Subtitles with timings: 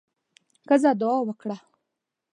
[0.67, 1.57] ښځه دعا وکړه.